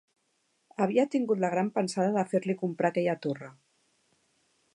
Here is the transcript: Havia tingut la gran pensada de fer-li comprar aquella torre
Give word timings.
Havia 0.85 1.05
tingut 1.17 1.43
la 1.45 1.51
gran 1.55 1.69
pensada 1.77 2.15
de 2.17 2.25
fer-li 2.33 2.57
comprar 2.65 2.93
aquella 2.95 3.19
torre 3.27 3.53